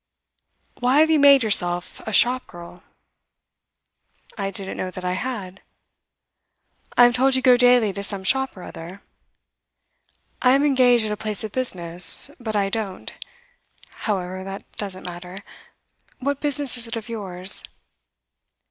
[0.79, 2.81] 'Why have you made yourself a shop girl?'
[4.35, 5.61] 'I didn't know that I had.'
[6.97, 9.03] 'I am told you go daily to some shop or other.'
[10.41, 13.13] 'I am engaged at a place of business, but I don't.
[14.09, 15.43] However, that doesn't matter.
[16.17, 17.63] What business is it of yours?